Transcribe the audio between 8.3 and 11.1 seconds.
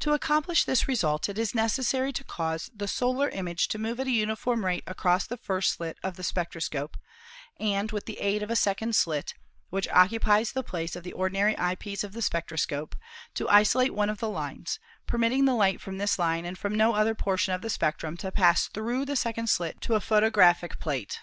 of a second slit (which occupies the place of